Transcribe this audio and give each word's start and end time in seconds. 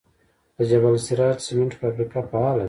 د 0.55 0.57
جبل 0.69 0.93
السراج 0.99 1.37
سمنټو 1.47 1.79
فابریکه 1.81 2.19
فعاله 2.29 2.57
ده؟ 2.59 2.59